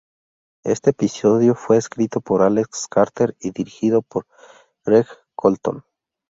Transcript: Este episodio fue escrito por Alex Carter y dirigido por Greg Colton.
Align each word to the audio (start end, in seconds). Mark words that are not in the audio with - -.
Este 0.63 0.89
episodio 0.89 1.53
fue 1.53 1.77
escrito 1.77 2.21
por 2.21 2.41
Alex 2.41 2.87
Carter 2.89 3.37
y 3.39 3.51
dirigido 3.51 4.01
por 4.01 4.25
Greg 4.83 5.05
Colton. 5.35 5.85